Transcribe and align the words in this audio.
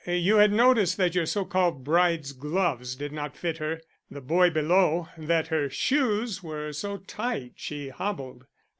You 0.07 0.37
had 0.37 0.51
noticed 0.51 0.97
that 0.97 1.13
your 1.13 1.27
so 1.27 1.45
called 1.45 1.83
bride's 1.83 2.31
gloves 2.31 2.95
did 2.95 3.11
not 3.11 3.37
fit 3.37 3.59
her; 3.59 3.81
the 4.09 4.19
boy 4.19 4.49
below, 4.49 5.09
that 5.15 5.49
her 5.49 5.69
shoes 5.69 6.41
were 6.41 6.73
so 6.73 6.97
tight 6.97 7.53
she 7.57 7.89
hobbled. 7.89 8.45